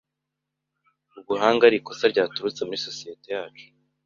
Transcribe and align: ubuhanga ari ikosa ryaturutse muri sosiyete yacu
ubuhanga 1.19 1.61
ari 1.67 1.77
ikosa 1.79 2.05
ryaturutse 2.13 2.61
muri 2.63 2.83
sosiyete 2.87 3.27
yacu 3.35 3.65